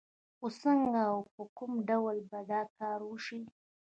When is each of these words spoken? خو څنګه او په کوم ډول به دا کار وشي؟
خو 0.37 0.47
څنګه 0.61 0.99
او 1.11 1.17
په 1.33 1.43
کوم 1.57 1.71
ډول 1.89 2.17
به 2.29 2.39
دا 2.51 2.61
کار 2.77 2.99
وشي؟ 3.05 3.41